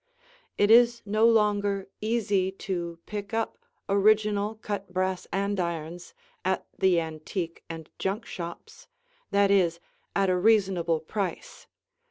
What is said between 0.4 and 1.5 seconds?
It is no